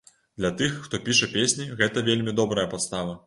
[0.37, 3.17] Для тых, хто піша песні, гэта вельмі добрая падстава.